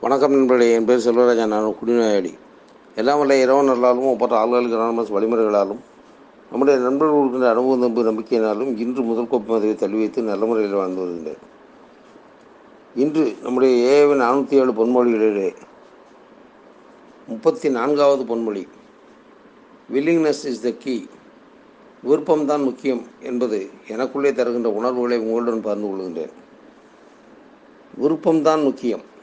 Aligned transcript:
வணக்கம் 0.00 0.30
நண்பர்களே 0.30 0.72
என் 0.72 0.84
பேர் 0.84 1.04
செல்வராஜன் 1.04 1.46
நான் 1.46 1.76
குடிநோயாளி. 1.78 2.32
எல்லாம் 2.96 3.18
வல்ல 3.18 3.36
இரவு 3.42 3.62
நல்லாலும் 3.62 4.08
ஒப்பற்ற 4.10 4.34
ஆள்களுக்கு 4.40 4.76
அனானமஸ் 4.78 5.12
வழிமுறைகளாலும் 5.14 5.80
நம்முடைய 6.50 6.80
நண்பர்கள் 6.80 7.16
கொடுக்கின்ற 7.16 7.48
அனுபவம் 7.50 7.78
நம்பு 7.78 8.04
நம்பிக்கையினாலும் 8.08 8.76
இன்று 8.76 9.02
முதல் 9.02 9.28
கோப்பை 9.28 9.54
மதுவை 9.54 9.74
தள்ளி 9.74 9.96
வைத்து 9.96 10.22
நல்ல 10.22 10.44
முறையில் 10.46 10.76
வாழ்ந்து 10.80 11.00
வருகின்றேன். 11.00 11.40
இன்று 12.94 13.36
நம்முடைய 13.42 13.74
ஏவின் 13.94 14.22
நானூற்றி 14.24 14.60
ஏழு 14.60 14.72
பொன்மொழிகளிலே 14.72 15.54
முப்பத்தி 17.28 17.70
நான்காவது 17.70 18.24
பொன்மொழி 18.24 18.66
வில்லிங்னஸ் 19.92 20.44
இஸ் 20.52 20.62
த 20.62 20.74
கீ 20.84 21.06
விருப்பம்தான் 22.04 22.64
முக்கியம் 22.64 23.04
என்பது 23.22 23.70
எனக்குள்ளே 23.88 24.32
தருகின்ற 24.32 24.70
உணர்வுகளை 24.70 25.18
உங்களுடன் 25.18 25.66
பகிர்ந்து 25.66 25.88
கொள்கின்றேன். 25.88 26.34
விருப்பம்தான் 28.02 28.62
முக்கியம். 28.62 29.14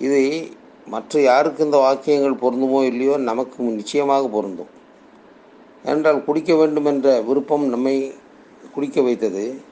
இதை 0.00 0.56
மற்ற 0.86 1.20
யாருக்கு 1.20 1.64
இந்த 1.64 1.76
வாக்கியங்கள் 1.76 2.40
பொருந்துமோ 2.42 2.84
இல்லையோ 2.84 3.16
நமக்கு 3.16 3.62
நிச்சயமாக 3.62 4.28
பொருந்தும். 4.28 4.68
ஏனென்றால் 5.84 6.24
குடிக்க 6.24 6.54
வேண்டும் 6.54 6.84
என்ற 6.84 7.20
விருப்பம் 7.20 7.66
நம்மை 7.68 8.14
குடிக்க 8.74 9.02
வைத்தது. 9.02 9.62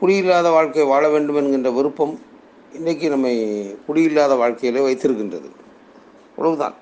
குடியில்லாத 0.00 0.50
வாழ்க்கை 0.50 0.84
வாழ 0.84 1.08
வேண்டும் 1.08 1.36
என்கின்ற 1.36 1.70
விருப்பம் 1.70 2.18
இன்றைக்கு 2.72 3.08
நம்மை 3.08 3.34
குடியில்லாத 3.88 4.36
வாழ்க்கையிலே 4.36 4.84
வைத்திருக்கின்றது. 4.86 5.50
அவ்வளவுதான். 6.36 6.74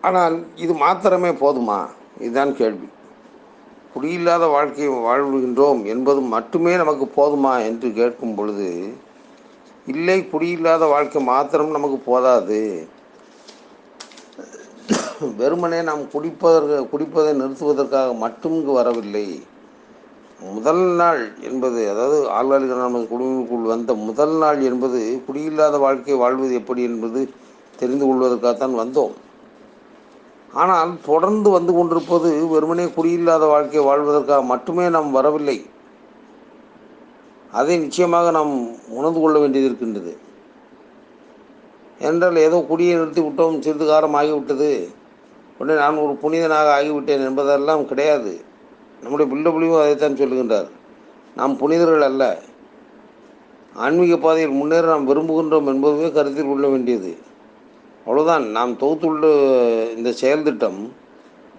ஆனால் 0.00 0.46
இது 0.56 0.74
மாத்திரமே 0.74 1.28
போதுமா? 1.28 1.86
இதுதான் 2.18 2.56
கேள்வி. 2.56 2.88
குடியில்லாத 3.94 4.50
வாழ்க்கையை 4.50 4.94
வாழ்கின்றோம் 4.94 5.84
என்பது 5.84 6.20
மட்டுமே 6.20 6.76
நமக்கு 6.76 7.04
போதுமா 7.16 7.64
என்று 7.64 7.92
கேட்கும் 7.92 8.34
பொழுது 8.34 8.94
இல்லை 9.92 10.18
குடியில்லாத 10.32 10.84
வாழ்க்கை 10.92 11.20
மாத்திரம் 11.32 11.74
நமக்கு 11.76 11.98
போதாது. 12.10 12.60
வெறுமனே 15.40 15.80
நாம் 15.88 16.04
குடிப்பதற்கு 16.14 16.76
குடிப்பதை 16.92 17.32
நிறுத்துவதற்காக 17.40 18.14
மட்டும் 18.22 18.54
இங்கு 18.58 18.72
வரவில்லை. 18.78 19.26
முதல் 20.54 20.82
நாள் 21.00 21.20
என்பது 21.48 21.80
அதாவது 21.90 22.16
ஆள்வாளிகள் 22.38 22.82
நமது 22.84 23.04
குடும்பத்துக்குள் 23.12 23.70
வந்த 23.72 23.94
முதல் 24.06 24.34
நாள் 24.42 24.60
என்பது 24.70 25.00
குடியில்லாத 25.26 25.78
வாழ்க்கை 25.84 26.16
வாழ்வது 26.22 26.54
எப்படி 26.60 26.82
என்பது 26.90 27.20
தெரிந்து 27.80 28.04
கொள்வதற்காகத்தான் 28.06 28.74
வந்தோம். 28.80 29.14
ஆனால் 30.62 30.90
தொடர்ந்து 31.06 31.48
வந்து 31.56 31.72
கொண்டிருப்பது 31.76 32.30
வெறுமனே 32.54 32.84
குடியில்லாத 32.96 33.44
வாழ்க்கை 33.54 33.84
வாழ்வதற்காக 33.90 34.42
மட்டுமே 34.52 34.84
நாம் 34.96 35.10
வரவில்லை. 35.18 35.58
அதை 37.54 37.78
நிச்சயமாக 37.78 38.30
நாம் 38.30 38.52
உணர்ந்து 38.88 39.20
கொள்ள 39.20 39.38
வேண்டியது 39.38 39.68
இருக்கின்றது. 39.68 40.12
என்றால் 41.98 42.36
ஏதோ 42.36 42.64
குடியை 42.68 42.94
நிறுத்தி 42.94 43.20
விட்டோம் 43.22 43.60
சிறிது 43.60 43.86
காலம் 43.86 44.14
ஆகிவிட்டது. 44.14 44.70
உடனே 45.58 45.78
நான் 45.78 45.96
ஒரு 45.96 46.14
புனிதனாக 46.22 46.68
ஆகிவிட்டேன் 46.78 47.24
என்பதெல்லாம் 47.28 47.86
கிடையாது. 47.86 48.32
நம்முடைய 49.02 49.28
பில்லபுலியும் 49.32 49.80
அதைத்தான் 49.80 50.18
சொல்லுகின்றார். 50.20 50.68
நாம் 51.36 51.56
புனிதர்கள் 51.56 52.00
அல்ல. 52.00 52.38
ஆன்மீக 53.74 54.16
பாதையில் 54.16 54.50
முன்னேற 54.50 54.86
நாம் 54.88 55.08
விரும்புகின்றோம் 55.08 55.68
என்பதுவே 55.68 56.12
கருத்தில் 56.12 56.48
கொள்ள 56.48 56.68
வேண்டியது. 56.68 57.16
அவ்வளோதான் 58.06 58.44
நாம் 58.46 58.72
தொகுத்துள்ள 58.72 59.24
இந்த 59.96 60.12
செயல் 60.12 60.42
திட்டம் 60.42 60.92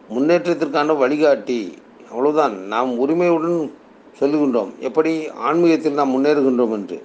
முன்னேற்றத்திற்கான 0.09 0.97
வழிகாட்டி. 0.97 1.77
அவ்வளோதான் 2.11 2.53
நாம் 2.73 2.97
உரிமையுடன் 2.97 3.59
சொல்லுகின்றோம். 4.19 4.71
எப்படி 4.80 5.11
ஆன்மீகத்தில் 5.47 5.99
நாம் 5.99 6.13
முன்னேறுகின்றோம் 6.16 6.75
என்று. 6.77 6.97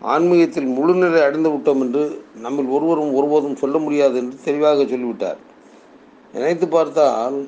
ஆன்மீகத்தில் 0.00 0.68
முழுநிலை 0.76 1.20
அடைந்து 1.24 1.50
விட்டோம் 1.50 1.80
என்று 1.80 2.02
நம்மில் 2.44 2.66
ஒருவரும் 2.66 3.14
ஒருபோதும் 3.14 3.60
சொல்ல 3.62 3.78
முடியாது 3.78 4.16
என்று 4.16 4.36
தெளிவாக 4.44 4.84
சொல்லிவிட்டார். 4.84 5.40
நினைத்து 6.34 6.68
பார்த்தால் 6.68 7.38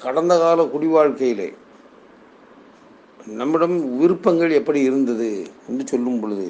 கடந்த 0.00 0.32
கால 0.38 0.64
குடி 0.64 0.86
வாழ்க்கையிலே 0.86 1.48
நம்மிடம் 3.40 3.76
விருப்பங்கள் 3.98 4.58
எப்படி 4.58 4.80
இருந்தது 4.80 5.28
என்று 5.68 5.84
சொல்லும் 5.86 6.20
பொழுது 6.20 6.48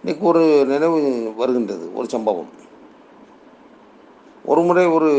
இன்னைக்கு 0.00 0.24
ஒரு 0.26 0.42
நினைவு 0.66 1.00
வருகின்றது 1.36 1.86
ஒரு 1.94 2.08
சம்பவம். 2.08 2.52
ஒரு 4.44 4.60
முறை 4.60 4.84
ஒரு 4.86 5.10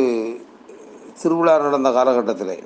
திருவிழா 1.21 1.53
நடந்த 1.57 1.89
காலகட்டத்தில் 1.91 2.57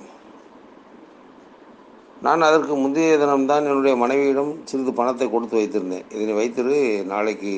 நான் 2.26 2.42
அதற்கு 2.42 2.74
முந்தைய 2.76 3.12
தினம்தான் 3.18 3.68
என்னுடைய 3.70 3.96
மனைவியிடம் 3.96 4.52
சிறிது 4.70 4.92
பணத்தை 4.94 5.26
கொடுத்து 5.30 5.56
வைத்திருந்தேன். 5.60 6.08
இதனை 6.14 6.34
வைத்திரு 6.40 6.78
நாளைக்கு 7.12 7.52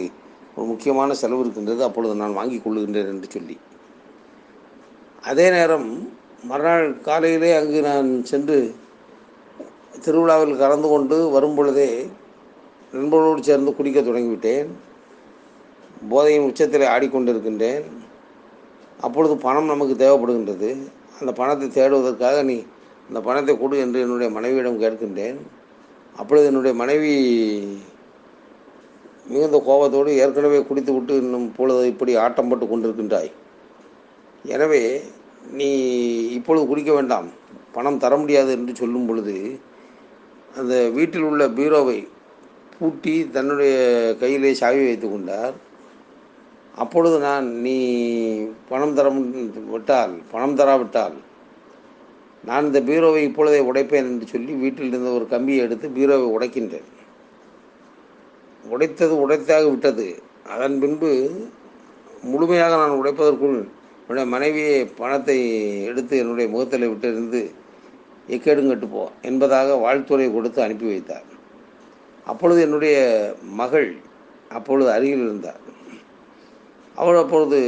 ஒரு 0.56 0.66
முக்கியமான 0.72 1.14
செலவு 1.14 1.42
இருக்கின்றது 1.44 1.82
அப்பொழுது 1.84 2.16
நான் 2.16 2.38
வாங்கி 2.40 2.58
கொள்ளுகின்றேன் 2.58 3.12
என்று 3.14 3.28
சொல்லி. 3.30 3.56
அதே 5.30 5.46
நேரம் 5.50 5.88
மறுநாள் 6.50 6.86
காலையிலே 7.08 7.50
அங்கு 7.60 7.80
நான் 7.82 8.10
சென்று 8.32 8.58
திருவிழாவில் 10.06 10.62
கலந்து 10.62 10.88
கொண்டு 10.90 11.18
வரும் 11.30 11.56
பொழுதே 11.56 11.90
நண்பர்களோடு 12.94 13.42
சேர்ந்து 13.50 13.76
குடிக்க 13.76 14.00
தொடங்கிவிட்டேன். 14.02 14.70
போதையின் 16.12 16.48
உச்சத்தில் 16.50 16.92
ஆடிக்கொண்டிருக்கின்றேன். 16.94 17.84
அப்பொழுது 19.06 19.36
பணம் 19.48 19.72
நமக்கு 19.74 19.96
தேவைப்படுகின்றது. 20.04 20.70
அந்த 21.20 21.32
பணத்தை 21.40 21.68
தேடுவதற்காக 21.68 22.38
நீ 22.44 22.58
அந்த 23.12 23.22
பணத்தை 23.24 23.54
கொடு 23.62 23.76
என்று 23.84 24.02
என்னுடைய 24.04 24.28
மனைவியிடம் 24.36 24.82
கேட்கின்றேன். 24.82 25.40
அப்பொழுது 26.20 26.46
என்னுடைய 26.50 26.74
மனைவி 26.82 27.14
மிகுந்த 29.32 29.58
கோபத்தோடு 29.66 30.12
ஏற்கனவே 30.24 30.60
குடித்து 30.70 30.92
விட்டு 30.96 31.14
இன்னும் 31.24 31.48
பொழுது 31.58 31.82
இப்படி 31.92 32.12
ஆட்டம் 32.26 32.50
போட்டு 32.50 32.66
கொண்டிருக்கின்றாய். 32.68 33.30
எனவே 34.54 34.82
நீ 35.60 35.68
இப்பொழுது 36.38 36.64
குடிக்க 36.70 36.92
வேண்டாம். 36.98 37.28
பணம் 37.76 38.00
தர 38.04 38.14
முடியாது 38.22 38.52
என்று 38.58 38.74
சொல்லும் 38.82 39.08
பொழுது 39.10 39.36
அந்த 40.60 40.76
வீட்டில் 40.98 41.28
உள்ள 41.30 41.44
பீரோவை 41.58 42.00
பூட்டி 42.76 43.16
தன்னுடைய 43.36 43.76
கையிலே 44.22 44.54
சாவி 44.62 44.82
வைத்து 44.88 45.10
கொண்டார். 45.10 45.56
அப்பொழுது 46.84 47.20
நான் 47.28 47.50
நீ 47.66 47.76
பணம் 48.72 48.96
தர 49.00 49.10
விட்டால் 49.76 50.16
பணம் 50.32 50.58
தராவிட்டால் 50.62 51.18
நான் 52.44 52.66
இந்த 52.66 52.80
பீரோவை 52.82 53.22
இப்பொழுதே 53.30 53.60
உடைப்பேன் 53.60 54.10
என்று 54.12 54.28
சொல்லி 54.28 54.54
வீட்டில் 54.54 54.88
இருந்த 54.88 55.10
ஒரு 55.10 55.28
கம்பியை 55.28 55.64
எடுத்து 55.66 55.88
பீரோவை 55.90 56.28
உடைக்கின்றேன். 56.38 56.88
உடைத்தது 58.64 59.14
உடைத்தாக 59.26 59.66
விட்டது. 59.70 60.08
அதன் 60.54 60.80
பின்பு 60.80 61.12
முழுமையாக 62.24 62.76
நான் 62.76 63.00
உடைப்பதற்குள் 63.02 63.58
என்னுடைய 64.04 64.26
மனைவியை 64.36 64.86
பணத்தை 64.86 65.38
எடுத்து 65.86 66.18
என்னுடைய 66.18 66.48
முகத்தில் 66.50 66.90
விட்டிருந்து 66.90 67.42
எக்கேடுங்கட்டு 68.30 68.88
போ 68.92 69.04
என்பதாக 69.22 69.76
வாழ்த்துறை 69.76 70.34
கொடுத்து 70.34 70.60
அனுப்பி 70.62 70.86
வைத்தார். 70.86 71.28
அப்பொழுது 72.26 72.62
என்னுடைய 72.62 72.98
மகள் 73.62 73.90
அப்பொழுது 74.50 74.90
அருகில் 74.92 75.24
இருந்தார். 75.28 75.62
அவள் 76.96 77.16
அப்பொழுது 77.16 77.60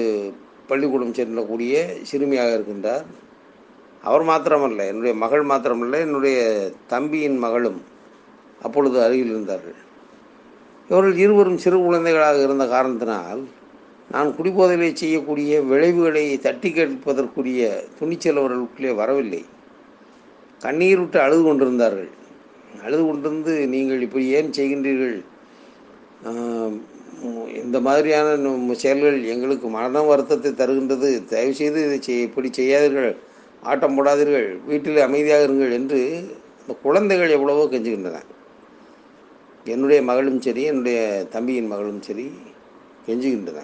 பள்ளிக்கூடம் 0.68 1.14
செல்லக்கூடிய 1.14 1.76
சிறுமியாக 2.12 2.56
இருக்கின்றார். 2.58 3.06
அவர் 4.08 4.24
மாத்திரமல்ல 4.30 4.86
என்னுடைய 4.92 5.14
மகள் 5.24 5.46
மாத்திரமல்ல 5.52 6.00
என்னுடைய 6.06 6.38
தம்பியின் 6.94 7.38
மகளும் 7.46 7.80
அப்பொழுது 8.66 8.98
அருகில் 9.06 9.32
இருந்தார்கள். 9.34 9.78
இவர்கள் 10.90 11.18
இருவரும் 11.26 11.62
சிறு 11.64 11.78
குழந்தைகளாக 11.84 12.38
இருந்த 12.46 12.66
காரணத்தினால் 12.76 13.42
நான் 14.14 14.30
குடிபோதலை 14.38 14.90
செய்யக்கூடிய 15.02 15.62
விளைவுகளை 15.70 16.24
தட்டி 16.46 16.70
கேட்பதற்குரிய 16.78 17.62
துணிச்சல் 18.00 18.40
அவர்களுக்குள்ளே 18.42 18.94
வரவில்லை. 19.02 19.42
கண்ணீர் 20.66 21.02
விட்டு 21.02 21.18
அழுது 21.26 21.44
கொண்டிருந்தார்கள். 21.44 22.12
அழுது 22.86 23.04
கொண்டிருந்து 23.08 23.54
நீங்கள் 23.74 24.04
இப்படி 24.08 24.26
ஏன் 24.40 24.56
செய்கின்றீர்கள்? 24.58 25.18
இந்த 27.64 27.78
மாதிரியான 27.88 28.28
செயல்கள் 28.84 29.18
எங்களுக்கு 29.34 29.68
மன 29.76 30.02
வருத்தத்தை 30.10 30.52
தருகின்றது. 30.62 31.10
தயவுசெய்து 31.34 31.80
இதை 31.88 32.00
செய் 32.08 32.26
இப்படி 32.30 32.50
செய்யாதீர்கள். 32.60 33.14
ஆட்டம் 33.72 33.96
போடாதீர்கள் 33.98 34.48
வீட்டில் 34.70 35.06
அமைதியாக 35.08 35.46
இருங்கள் 35.48 35.76
என்று 35.80 36.00
இந்த 36.62 36.74
குழந்தைகள் 36.86 37.36
எவ்வளவோ 37.38 37.64
கெஞ்சுகின்றன. 37.74 38.20
என்னுடைய 39.66 40.00
மகளும் 40.10 40.40
சரி 40.46 40.64
என்னுடைய 40.72 41.00
தம்பியின் 41.36 41.72
மகளும் 41.74 42.02
சரி 42.08 42.26
கெஞ்சுகின்றன. 43.08 43.62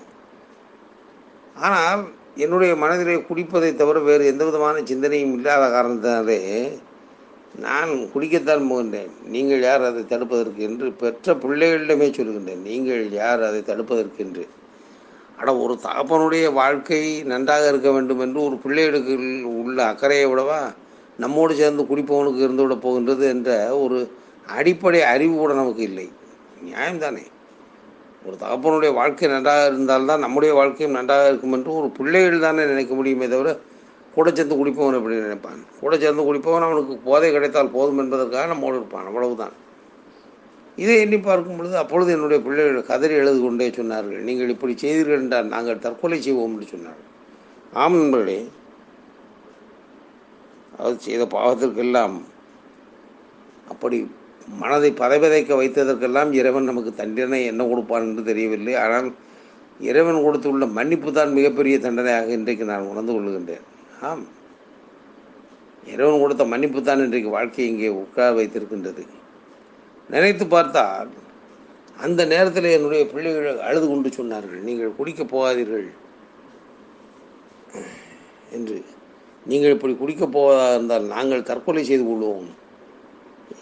ஆனால் 1.67 2.03
என்னுடைய 2.43 2.73
மனதிலே 2.83 3.15
குடிப்பதை 3.29 3.71
தவிர 3.81 3.99
வேறு 4.09 4.29
எந்த 4.31 4.43
விதமான 4.49 4.83
சிந்தனையும் 4.91 5.33
இல்லாத 5.37 5.63
காரணத்தினாலே 5.75 6.39
நான் 7.65 7.91
குடிக்கத்தான் 8.13 8.69
போகின்றேன். 8.71 9.11
நீங்கள் 9.33 9.65
யார் 9.67 9.83
அதை 9.89 10.01
தடுப்பதற்கு 10.11 10.61
என்று 10.69 10.87
பெற்ற 11.01 11.33
பிள்ளைகளிடமே 11.43 12.07
சொல்கின்றேன். 12.17 12.63
நீங்கள் 12.69 13.03
யார் 13.21 13.41
அதை 13.49 13.61
தடுப்பதற்கு 13.71 14.19
என்று. 14.25 14.43
ஆனால் 15.39 15.55
ஒரு 15.55 15.79
தகப்பனுடைய 15.83 16.53
வாழ்க்கை 16.53 17.23
நன்றாக 17.23 17.67
இருக்க 17.67 17.91
வேண்டும் 17.91 18.19
என்று 18.19 18.43
ஒரு 18.43 18.55
பிள்ளைகளுக்கு 18.55 19.13
உள்ள 19.63 19.85
அக்கறையை 19.85 20.25
விடவா 20.27 20.73
நம்மோடு 21.17 21.55
சேர்ந்து 21.55 21.83
குடிப்பவனுக்கு 21.83 22.37
இருந்து 22.37 22.63
விட 22.63 22.75
போகின்றது 22.75 23.27
என்ற 23.27 23.77
ஒரு 23.79 24.11
அடிப்படை 24.47 25.01
அறிவு 25.01 25.37
கூட 25.37 25.53
நமக்கு 25.53 25.81
இல்லை. 25.81 26.11
நியாயம்தானே? 26.65 27.23
ஒரு 28.25 28.37
தகப்பனுடைய 28.41 28.93
வாழ்க்கை 28.93 29.29
நன்றாக 29.29 29.65
இருந்தால்தான் 29.65 30.19
நம்முடைய 30.19 30.53
வாழ்க்கையும் 30.53 30.95
நன்றாக 30.95 31.27
இருக்கும் 31.27 31.53
என்று 31.53 31.73
ஒரு 31.73 31.89
பிள்ளைகள் 31.89 32.39
தானே 32.39 32.65
நினைக்க 32.65 32.95
முடியுமே 32.95 33.27
தவிர 33.27 33.59
கூட 34.15 34.31
சேர்ந்து 34.31 34.55
குடிப்பவன் 34.55 34.97
எப்படி 34.97 35.15
நினைப்பான்? 35.15 35.65
கூட 35.79 35.97
சேர்ந்து 35.97 36.33
குடிப்பவன் 36.33 36.61
அவனுக்கு 36.61 36.97
போதை 37.03 37.31
கிடைத்தால் 37.31 37.69
போதும் 37.69 37.97
என்பதற்காக 37.97 38.45
நம்மோடு 38.45 38.75
இருப்பான். 38.75 39.05
அவ்வளவுதான். 39.05 39.51
இதை 40.83 40.95
எண்ணி 41.03 41.17
பார்க்கும் 41.19 41.57
பொழுது 41.59 41.75
அப்பொழுது 41.77 42.09
என்னுடைய 42.15 42.39
பிள்ளைகள் 42.45 42.89
கதறி 42.89 43.13
எழுது 43.21 43.39
கொண்டே 43.41 43.67
சொன்னார்கள். 43.77 44.21
நீங்கள் 44.27 44.53
இப்படி 44.53 44.73
செய்தீர்கள் 44.83 45.21
என்றால் 45.23 45.53
நாங்கள் 45.55 45.83
தற்கொலை 45.85 46.19
செய்வோம் 46.25 46.53
என்று 46.53 46.67
சொன்னார்கள். 46.73 47.07
ஆம் 47.73 47.97
நண்பர்களே 47.99 48.39
அது 50.79 50.93
செய்த 51.07 51.23
பாவத்திற்கெல்லாம் 51.35 52.15
அப்படி 53.73 53.97
மனதை 54.61 54.91
பதைபதைக்க 55.01 55.51
வைத்ததற்கெல்லாம் 55.61 56.29
இறைவன் 56.39 56.69
நமக்கு 56.69 56.91
தண்டனை 57.01 57.39
என்ன 57.45 57.61
கொடுப்பான் 57.67 58.07
என்று 58.09 58.23
தெரியவில்லை. 58.23 58.73
ஆனால் 58.83 59.09
இறைவன் 59.89 60.23
கொடுத்துள்ள 60.23 60.65
மன்னிப்பு 60.77 61.09
தான் 61.11 61.35
மிகப்பெரிய 61.37 61.75
தண்டனையாக 61.79 62.31
இன்றைக்கு 62.37 62.65
நான் 62.71 62.89
உணர்ந்து 62.91 63.13
கொள்கின்றேன். 63.13 63.65
ஆம். 64.01 64.25
இறைவன் 65.93 66.21
கொடுத்த 66.23 66.43
மன்னிப்பு 66.53 66.79
தான் 66.81 67.03
இன்றைக்கு 67.05 67.29
வாழ்க்கையை 67.37 67.67
இங்கே 67.71 67.91
உட்கார 68.03 68.29
வைத்திருக்கின்றது. 68.39 69.03
நினைத்து 70.09 70.47
பார்த்தால் 70.47 71.09
அந்த 72.01 72.25
நேரத்தில் 72.25 72.63
என்னுடைய 72.63 73.05
பிள்ளைகள் 73.05 73.59
அழுது 73.59 73.87
கொண்டு 73.87 74.09
சொன்னார்கள் 74.09 74.61
நீங்கள் 74.61 74.95
குடிக்கப் 74.99 75.35
போகாதீர்கள். 75.35 75.87
என்று. 78.51 78.83
நீங்கள் 79.45 79.71
இப்படி 79.71 79.93
குடிக்கப் 79.93 80.31
போவதாக 80.31 80.75
இருந்தால் 80.75 81.03
நாங்கள் 81.03 81.43
தற்கொலை 81.43 81.83
செய்து 81.83 82.03
கொள்வோம். 82.03 82.47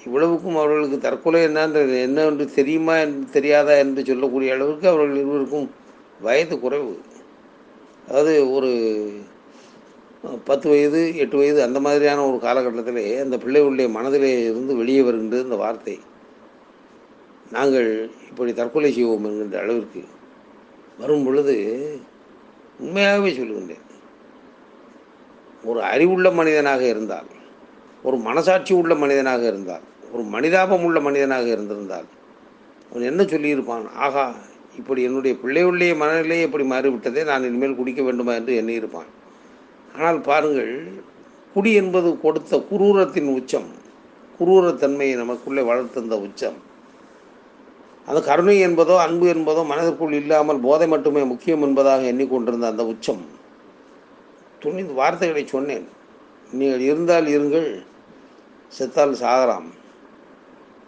இவ்வளவுக்கும் 0.06 0.56
அவர்களுக்கு 0.56 0.98
தற்கொலை 0.98 1.42
என்னன்ற 1.48 2.02
என்னவென்று 2.02 2.46
தெரியுமா 2.54 2.96
என்று 2.98 3.30
தெரியாதா 3.32 3.72
என்று 3.72 4.06
சொல்லக்கூடிய 4.06 4.54
அளவுக்கு 4.54 4.88
அவர்கள் 4.88 5.16
இருவருக்கும் 5.16 5.72
வயது 6.22 6.60
குறைவு. 6.60 6.98
அதாவது 8.08 8.52
ஒரு 8.52 8.72
பத்து 10.46 10.70
வயது 10.70 11.18
எட்டு 11.18 11.38
வயது 11.38 11.62
அந்த 11.62 11.80
மாதிரியான 11.80 12.26
ஒரு 12.26 12.38
காலகட்டத்திலே 12.38 13.22
அந்த 13.22 13.38
பிள்ளைகளுடைய 13.38 13.90
மனதிலே 13.90 14.44
இருந்து 14.44 14.76
வெளியே 14.76 15.02
வருகின்றது 15.02 15.44
இந்த 15.44 15.56
வார்த்தை. 15.56 16.00
நாங்கள் 17.56 17.90
இப்படி 18.30 18.52
தற்கொலை 18.54 18.90
செய்வோம் 18.94 19.26
என்கின்ற 19.28 19.58
அளவிற்கு 19.64 20.02
வரும் 21.02 21.26
பொழுது 21.26 21.56
உண்மையாகவே 22.84 23.30
சொல்லுகின்றேன். 23.38 23.86
ஒரு 25.70 25.80
அறிவுள்ள 25.92 26.28
மனிதனாக 26.40 26.84
இருந்தால் 26.94 27.30
ஒரு 28.08 28.18
மனசாட்சி 28.18 28.74
உள்ள 28.74 28.94
மனிதனாக 28.96 29.44
இருந்தால் 29.52 29.86
ஒரு 30.12 30.24
மனிதாபம் 30.36 30.84
உள்ள 30.88 31.00
மனிதனாக 31.08 31.48
இருந்திருந்தால் 31.56 32.08
அவன் 32.90 33.08
என்ன 33.12 33.22
சொல்லியிருப்பான்? 33.24 33.88
ஆகா 34.06 34.26
இப்படி 34.80 35.02
என்னுடைய 35.08 35.34
பிள்ளையுடைய 35.44 35.92
மனநிலையை 36.02 36.46
இப்படி 36.48 36.66
மாறிவிட்டதே 36.74 37.22
நான் 37.24 37.48
இனிமேல் 37.50 37.80
குடிக்க 37.80 38.02
வேண்டுமா 38.04 38.34
என்று 38.34 38.54
எண்ணியிருப்பான். 38.62 39.10
ஆனால் 39.96 40.20
பாருங்கள் 40.30 40.74
குடி 41.54 41.72
என்பது 41.74 42.10
கொடுத்த 42.20 42.64
குரூரத்தின் 42.72 43.30
உச்சம் 43.38 43.70
குரூரத்தன்மையை 44.40 45.16
நமக்குள்ளே 45.16 45.62
வளர்த்திருந்த 45.62 46.18
உச்சம். 46.28 46.58
அந்த 48.08 48.20
கருணை 48.22 48.56
என்பதோ 48.68 48.96
அன்பு 48.98 49.26
என்பதோ 49.34 49.62
மனதிற்குள் 49.66 50.12
இல்லாமல் 50.12 50.60
போதை 50.60 50.88
மட்டுமே 50.88 51.24
முக்கியம் 51.24 51.62
என்பதாக 51.62 52.02
எண்ணிக்கொண்டிருந்த 52.02 52.68
அந்த 52.68 52.86
உச்சம். 52.86 53.24
துணிந்து 54.60 54.94
வார்த்தைகளை 54.94 55.44
சொன்னேன். 55.46 55.88
நீங்கள் 56.52 56.80
இருந்தால் 56.80 57.28
இருங்கள் 57.28 57.68
செத்தால் 58.78 59.20
சாகலாம். 59.24 59.68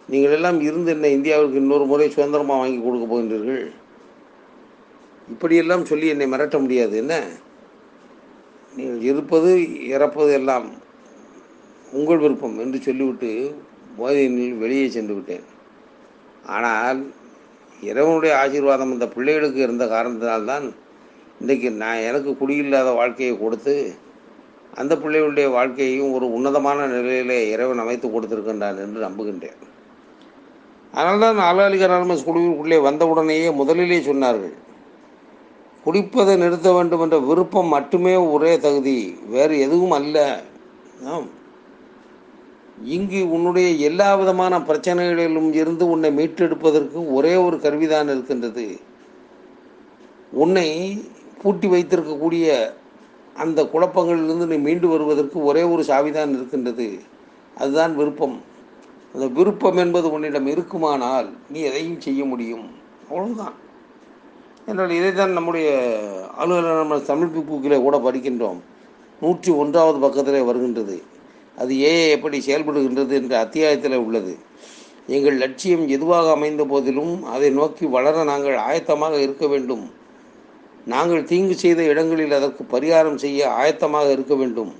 நீங்கள் 0.08 0.30
எல்லாம் 0.30 0.60
இருந்து 0.60 0.90
என்ன 0.92 1.06
இந்தியாவிற்கு 1.08 1.60
இன்னொரு 1.62 1.84
முறை 1.84 2.10
சுதந்திரமாக 2.10 2.60
வாங்கி 2.60 2.80
கொடுக்க 2.82 3.04
போகின்றீர்கள். 3.06 3.70
இப்படியெல்லாம் 5.28 5.84
சொல்லி 5.84 6.06
என்னை 6.08 6.26
மிரட்ட 6.32 6.58
முடியாது. 6.60 6.96
என்ன? 6.96 7.14
நீங்கள் 8.76 9.00
இருப்பது 9.00 9.50
இறப்பது 9.86 10.32
எல்லாம் 10.32 10.66
உங்கள் 11.92 12.18
விருப்பம் 12.18 12.58
என்று 12.58 12.80
சொல்லிவிட்டு 12.80 13.30
போதையினில் 13.96 14.58
வெளியே 14.58 14.88
சென்று 14.88 15.14
விட்டேன். 15.14 15.46
ஆனால் 16.46 17.12
இறைவனுடைய 17.82 18.38
ஆசீர்வாதம் 18.38 18.92
இந்த 18.92 19.08
பிள்ளைகளுக்கு 19.08 19.60
இருந்த 19.60 19.84
காரணத்தினால்தான் 19.84 20.74
இன்றைக்கு 21.40 21.70
நான் 21.70 21.96
எனக்கு 21.96 22.36
குடியில்லாத 22.40 22.94
வாழ்க்கையை 22.94 23.38
கொடுத்து 23.38 23.94
அந்த 24.74 24.96
பிள்ளைகளுடைய 24.96 25.50
வாழ்க்கையையும் 25.50 26.12
ஒரு 26.12 26.32
உன்னதமான 26.32 26.86
நிலையிலே 26.86 27.50
இறைவன் 27.50 27.78
அமைத்து 27.78 28.08
கொடுத்துருக்கின்றான் 28.08 28.78
என்று 28.78 29.08
நம்புகின்றேன். 29.08 29.58
அதனால்தான் 30.92 31.36
ஆளாளிக 31.36 31.86
அனானமஸ் 31.86 32.26
குழுவிற்குள்ளே 32.26 32.80
வந்தவுடனேயே 32.80 33.50
முதலிலே 33.50 33.98
சொன்னார்கள் 33.98 34.54
குடிப்பதை 35.86 36.36
நிறுத்த 36.36 36.72
வேண்டும் 36.72 37.00
என்ற 37.00 37.18
விருப்பம் 37.18 37.66
மட்டுமே 37.66 38.16
ஒரே 38.16 38.58
தகுதி 38.58 39.18
வேறு 39.26 39.60
எதுவும் 39.60 39.90
அல்ல. 39.90 40.42
ஆம். 41.04 41.28
இங்கு 42.84 43.30
உன்னுடைய 43.30 43.68
எல்லா 43.68 44.14
விதமான 44.14 44.58
பிரச்சனைகளிலும் 44.58 45.52
இருந்து 45.52 45.90
உன்னை 45.90 46.10
மீட்டெடுப்பதற்கு 46.10 47.12
ஒரே 47.12 47.36
ஒரு 47.36 47.56
கருவிதான் 47.56 48.04
இருக்கின்றது. 48.04 48.78
உன்னை 50.32 51.02
பூட்டி 51.42 51.68
வைத்திருக்கக்கூடிய 51.68 52.72
அந்த 53.34 53.62
குழப்பங்களிலிருந்து 53.62 54.46
நீ 54.46 54.56
மீண்டு 54.56 54.88
வருவதற்கு 54.88 55.44
ஒரே 55.44 55.62
ஒரு 55.62 55.82
சாவிதான் 55.82 56.30
இருக்கின்றது. 56.30 56.98
அதுதான் 57.56 57.96
விருப்பம். 57.96 58.40
அந்த 59.14 59.26
விருப்பம் 59.26 59.76
என்பது 59.76 60.12
உன்னிடம் 60.12 60.46
இருக்குமானால் 60.46 61.32
நீ 61.50 61.60
எதையும் 61.60 62.00
செய்ய 62.00 62.24
முடியும். 62.24 62.70
அவ்வளவுதான். 63.08 63.52
என்றால் 64.66 64.90
இதைத்தான் 64.90 65.32
நம்முடைய 65.32 65.90
அலுவலர் 66.38 66.76
நம்ம 66.76 66.98
தமிழ் 66.98 67.28
பூக்கிலே 67.28 67.80
கூட 67.80 67.96
படிக்கின்றோம். 67.96 68.60
நூற்றி 69.20 69.52
ஒன்றாவது 69.52 69.98
பக்கத்திலே 69.98 70.40
வருகின்றது. 70.40 71.02
அது 71.60 71.72
ஏ 71.86 71.92
எப்படி 72.16 72.38
செயல்படுகின்றது 72.46 73.14
என்ற 73.20 73.34
அத்தியாயத்தில் 73.44 74.02
உள்ளது. 74.04 74.34
எங்கள் 75.16 75.40
லட்சியம் 75.42 75.86
எதுவாக 75.96 76.26
அமைந்த 76.36 76.62
போதிலும் 76.64 77.14
அதை 77.34 77.48
நோக்கி 77.60 77.84
வளர 77.96 78.24
நாங்கள் 78.24 78.56
ஆயத்தமாக 78.68 79.16
இருக்க 79.26 79.46
வேண்டும். 79.46 79.84
நாங்கள் 80.92 81.26
தீங்கு 81.30 81.54
செய்த 81.62 81.80
இடங்களில் 81.92 82.36
அதற்கு 82.36 82.62
பரிகாரம் 82.74 83.18
செய்ய 83.24 83.40
ஆயத்தமாக 83.60 84.08
இருக்க 84.16 84.34
வேண்டும். 84.34 84.72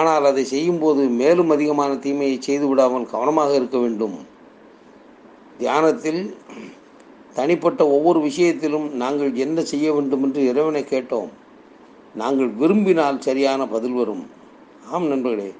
ஆனால் 0.00 0.26
அதை 0.30 0.44
செய்யும்போது 0.52 1.02
மேலும் 1.20 1.50
அதிகமான 1.50 1.92
தீமையை 2.04 2.36
செய்து 2.40 2.66
விடாமல் 2.68 3.10
கவனமாக 3.14 3.52
இருக்க 3.60 3.78
வேண்டும். 3.78 4.16
தியானத்தில் 5.58 6.22
தனிப்பட்ட 7.38 7.82
ஒவ்வொரு 7.96 8.20
விஷயத்திலும் 8.28 8.86
நாங்கள் 9.02 9.32
என்ன 9.44 9.58
செய்ய 9.72 9.88
வேண்டும் 9.96 10.24
என்று 10.26 10.40
இறைவனை 10.50 10.84
கேட்டோம். 10.84 11.30
நாங்கள் 12.14 12.50
விரும்பினால் 12.60 13.24
சரியான 13.26 13.66
பதில் 13.74 13.98
வரும். 14.00 14.24
ஆம் 14.96 15.10
நண்பர்களே 15.10 15.50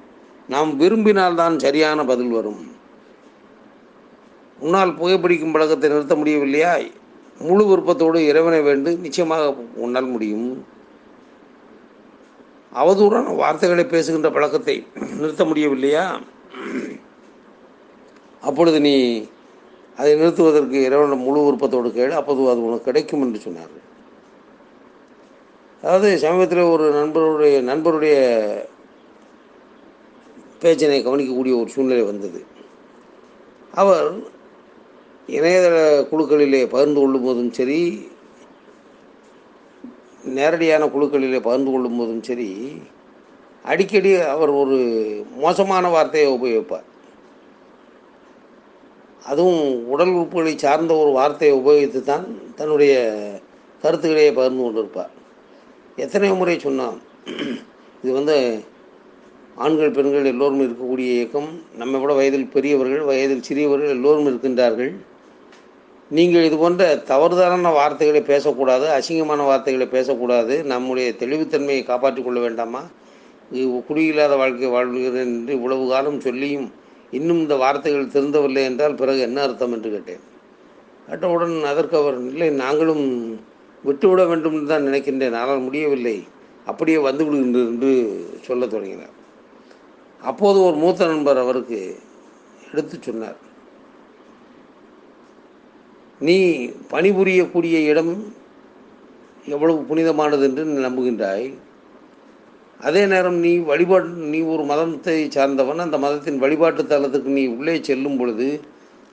நாம் 0.53 0.71
விரும்பினால் 0.81 1.37
தான் 1.39 1.55
சரியான 1.63 1.99
பதில் 2.09 2.33
வரும். 2.37 2.59
உன்னால் 4.63 4.97
புகைப்பிடிக்கும் 4.97 5.53
பழக்கத்தை 5.53 5.87
நிறுத்த 5.93 6.15
முடியவில்லையா 6.19 6.73
முழு 7.47 7.63
விருப்பத்தோடு 7.69 8.19
இறைவனை 8.31 8.59
வேண்டு 8.67 8.89
நிச்சயமாக 9.05 9.43
உன்னால் 9.85 10.11
முடியும். 10.15 10.49
அவதூறான 12.81 13.33
வார்த்தைகளை 13.41 13.85
பேசுகின்ற 13.93 14.29
பழக்கத்தை 14.35 14.75
நிறுத்த 15.21 15.43
முடியவில்லையா? 15.49 16.05
அப்பொழுது 18.49 18.79
நீ 18.87 18.95
அதை 20.01 20.11
நிறுத்துவதற்கு 20.21 20.77
இறைவன் 20.89 21.25
முழு 21.25 21.41
விருப்பத்தோடு 21.47 21.89
கேடு 21.97 22.13
அப்போது 22.19 22.51
அது 22.53 22.67
உனக்கு 22.67 22.87
கிடைக்கும் 22.89 23.25
என்று 23.25 23.41
சொன்னார்கள். 23.47 23.83
அதாவது 25.83 26.09
சமீபத்தில் 26.23 26.71
ஒரு 26.73 26.85
நண்பருடைய 26.99 27.55
நண்பருடைய 27.71 28.15
பேச்சினை 30.63 30.99
கவனிக்கக்கூடிய 31.05 31.53
ஒரு 31.61 31.69
சூழ்நிலை 31.75 32.03
வந்தது. 32.11 32.39
அவர் 33.81 34.07
இணையதள 35.35 35.75
குழுக்களிலே 36.11 36.63
பகிர்ந்து 36.73 36.99
கொள்ளும் 37.01 37.25
போதும் 37.27 37.53
சரி 37.57 37.79
நேரடியான 40.37 40.83
குழுக்களிலே 40.95 41.39
பகிர்ந்து 41.47 41.71
கொள்ளும் 41.73 41.97
போதும் 41.99 42.25
சரி 42.29 42.49
அடிக்கடி 43.71 44.11
அவர் 44.33 44.51
ஒரு 44.61 44.77
மோசமான 45.43 45.89
வார்த்தையை 45.95 46.29
உபயோகிப்பார். 46.37 46.87
அதுவும் 49.31 49.63
உடல் 49.93 50.13
உறுப்புகளை 50.17 50.53
சார்ந்த 50.63 50.93
ஒரு 51.03 51.11
வார்த்தையை 51.19 51.53
உபயோகித்து 51.59 51.99
தான் 52.11 52.25
தன்னுடைய 52.59 52.93
கருத்துக்களையே 53.83 54.31
பகிர்ந்து 54.39 54.63
கொண்டிருப்பார். 54.63 55.13
எத்தனை 56.03 56.31
முறை 56.39 56.55
சொன்னான். 56.65 56.97
இது 58.01 58.13
வந்து 58.19 58.37
ஆண்கள் 59.55 59.95
பெண்கள் 59.95 60.29
எல்லோரும் 60.31 60.61
இருக்கக்கூடிய 60.61 61.09
இயக்கம் 61.15 61.49
நம்மை 61.77 61.97
விட 62.01 62.13
வயதில் 62.13 62.51
பெரியவர்கள் 62.53 63.03
வயதில் 63.09 63.43
சிறியவர்கள் 63.47 63.93
எல்லோரும் 63.95 64.27
இருக்கின்றார்கள். 64.29 64.93
நீங்கள் 66.09 66.43
இது 66.43 66.57
போன்ற 66.57 66.83
தவறுதலான 67.11 67.71
வார்த்தைகளை 67.73 68.21
பேசக்கூடாது 68.31 68.85
அசிங்கமான 68.97 69.45
வார்த்தைகளை 69.49 69.87
பேசக்கூடாது. 69.87 70.55
நம்முடைய 70.63 71.13
தெளிவுத்தன்மையை 71.19 71.83
காப்பாற்றிக் 71.83 72.25
கொள்ள 72.25 72.39
வேண்டாமா? 72.39 72.81
குடியில்லாத 73.87 74.33
வாழ்க்கை 74.41 74.69
வாழ்கிறேன் 74.75 75.33
என்று 75.37 75.53
இவ்வளவு 75.53 75.87
காலம் 75.93 76.19
சொல்லியும் 76.19 76.67
இன்னும் 77.11 77.41
இந்த 77.43 77.55
வார்த்தைகள் 77.55 78.13
திருந்தவில்லை 78.13 78.63
என்றால் 78.69 78.99
பிறகு 79.01 79.19
என்ன 79.19 79.41
அர்த்தம் 79.41 79.73
என்று 79.77 79.89
கேட்டேன். 79.95 80.23
கேட்டவுடன் 81.07 81.57
அதற்கு 81.71 81.97
அவர் 81.97 82.17
இல்லை 82.29 82.49
நாங்களும் 82.49 83.05
விட்டுவிட 83.83 84.25
வேண்டும் 84.25 84.53
என்று 84.53 84.71
தான் 84.71 84.87
நினைக்கின்றேன். 84.89 85.35
ஆனால் 85.41 85.65
முடியவில்லை. 85.67 86.17
அப்படியே 86.65 86.97
வந்து 86.97 87.25
விடுகின்றது 87.25 87.67
என்று 87.73 87.91
சொல்லத் 88.41 88.73
தொடங்கினார். 88.75 89.13
அப்போது 90.23 90.61
ஒரு 90.61 90.75
மூத்த 90.75 91.05
நண்பர் 91.05 91.37
அவருக்கு 91.37 91.99
எடுத்து 92.71 92.97
சொன்னார். 93.01 93.39
நீ 96.19 96.65
பணிபுரியக்கூடிய 96.91 97.85
இடம் 97.85 98.33
எவ்வளவு 99.45 99.83
புனிதமானது 99.83 100.43
என்று 100.43 100.63
நீ 100.65 100.77
நம்புகின்றாய். 100.87 101.53
அதே 102.79 103.05
நேரம் 103.05 103.35
நீ 103.35 103.55
வழிபாடு 103.55 104.07
நீ 104.07 104.39
ஒரு 104.41 104.63
மதத்தை 104.63 105.29
சார்ந்தவன். 105.29 105.79
அந்த 105.79 105.97
மதத்தின் 105.97 106.37
வழிபாட்டு 106.37 106.83
தலத்துக்கு 106.83 107.33
நீ 107.37 107.45
உள்ளே 107.45 107.83
செல்லும் 107.83 108.17
பொழுது 108.17 108.61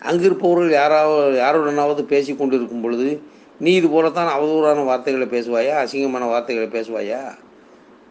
அங்கிருப்பவர்கள் 0.02 0.70
யாராவது 0.70 1.40
யாருடனாவது 1.40 2.02
பேசி 2.02 2.36
கொண்டிருக்கும் 2.36 2.80
பொழுது 2.80 3.20
நீ 3.58 3.74
இது 3.74 3.88
போலத்தான் 3.88 4.40
அவதூறான 4.40 4.84
வார்த்தைகளை 4.84 5.26
பேசுவாயா? 5.26 5.74
அசிங்கமான 5.84 6.26
வார்த்தைகளை 6.26 6.68
பேசுவாயா? 6.68 7.34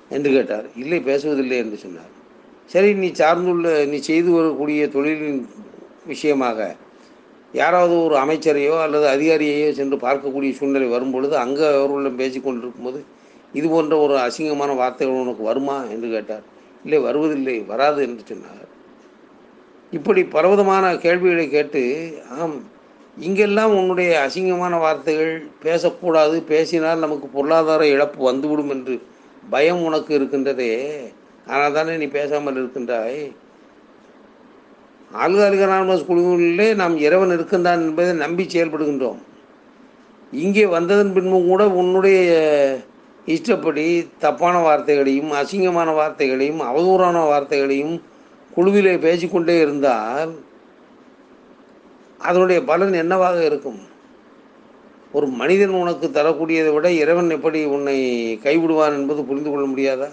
என்று 0.09 0.31
கேட்டார். 0.31 0.65
இல்லை 0.75 0.99
பேசுவதில்லை 0.99 1.57
என்று 1.57 1.77
சொன்னார். 1.77 2.17
சரி 2.69 2.89
நீ 3.01 3.07
சார்ந்துள்ள 3.21 3.69
நீ 3.91 3.97
செய்து 4.09 4.29
வரக்கூடிய 4.37 4.87
தொழிலின் 4.95 5.41
விஷயமாக 6.05 6.59
யாராவது 7.53 7.93
ஒரு 8.05 8.15
அமைச்சரையோ 8.23 8.75
அல்லது 8.85 9.05
அதிகாரியையோ 9.13 9.69
சென்று 9.79 9.97
பார்க்கக்கூடிய 10.05 10.51
சூழ்நிலை 10.57 10.87
வரும்பொழுது 10.95 11.35
அங்கே 11.43 11.65
அவர்களிடம் 11.77 12.19
பேசி 12.21 12.39
கொண்டிருக்கும்போது 12.39 12.99
இது 13.53 13.67
போன்ற 13.67 13.93
ஒரு 14.05 14.15
அசிங்கமான 14.25 14.71
வார்த்தைகள் 14.81 15.21
உனக்கு 15.23 15.43
வருமா 15.43 15.77
என்று 15.93 16.07
கேட்டார். 16.09 16.43
இல்லை 16.85 16.99
வருவதில்லை 17.07 17.55
வராது 17.71 17.99
என்று 18.07 18.23
சொன்னார். 18.31 18.67
இப்படி 19.93 20.21
பலவிதமான 20.35 20.91
கேள்விகளை 21.05 21.45
கேட்டு 21.49 21.81
ஆம் 22.37 22.57
இங்கெல்லாம் 23.17 23.73
உன்னுடைய 23.79 24.11
அசிங்கமான 24.25 24.73
வார்த்தைகள் 24.79 25.33
பேசக்கூடாது 25.63 26.35
பேசினால் 26.51 27.03
நமக்கு 27.05 27.27
பொருளாதார 27.27 27.81
இழப்பு 27.93 28.19
வந்துவிடும் 28.29 28.71
என்று 28.75 28.95
பயம் 29.49 29.81
உனக்கு 29.87 30.11
இருக்கின்றதே. 30.17 30.73
ஆனால் 31.51 31.75
தானே 31.77 31.93
நீ 31.97 32.07
பேசாமல் 32.17 32.59
இருக்கின்றாய்? 32.61 33.19
ஆல்காலிக் 35.23 35.63
அனானமஸ் 35.65 36.07
குழுவிலே 36.09 36.67
நாம் 36.81 36.95
இறைவன் 36.97 37.33
இருக்கின்றான் 37.35 37.85
என்பதை 37.87 38.11
நம்பி 38.13 38.43
செயல்படுகின்றோம். 38.43 39.21
இங்கே 40.43 40.65
வந்ததன் 40.75 41.13
பின்பும் 41.13 41.49
கூட 41.51 41.63
உன்னுடைய 41.81 42.19
இஷ்டப்படி 43.35 43.85
தப்பான 44.23 44.55
வார்த்தைகளையும் 44.67 45.31
அசிங்கமான 45.39 45.89
வார்த்தைகளையும் 45.99 46.61
அவதூறான 46.69 47.17
வார்த்தைகளையும் 47.31 47.95
குழுவிலே 48.55 48.93
பேசிக்கொண்டே 49.07 49.55
இருந்தால் 49.59 50.31
அதனுடைய 52.27 52.59
பலன் 52.69 52.95
என்னவாக 53.03 53.37
இருக்கும்? 53.49 53.81
ஒரு 55.17 55.27
மனிதன் 55.41 55.79
உனக்கு 55.83 56.07
தரக்கூடியதை 56.07 56.71
விட 56.73 56.87
இறைவன் 57.01 57.29
எப்படி 57.35 57.59
உன்னை 57.75 57.97
கைவிடுவான் 58.43 58.97
என்பது 58.97 59.21
புரிந்து 59.29 59.49
கொள்ள 59.49 59.65
முடியாதா? 59.67 60.09